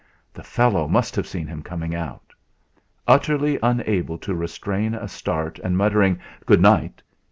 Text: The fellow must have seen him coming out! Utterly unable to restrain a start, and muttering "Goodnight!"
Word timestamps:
The 0.33 0.41
fellow 0.41 0.87
must 0.87 1.15
have 1.15 1.27
seen 1.27 1.45
him 1.45 1.61
coming 1.61 1.93
out! 1.93 2.33
Utterly 3.07 3.59
unable 3.61 4.17
to 4.17 4.33
restrain 4.33 4.95
a 4.95 5.07
start, 5.07 5.59
and 5.59 5.77
muttering 5.77 6.19
"Goodnight!" 6.47 7.03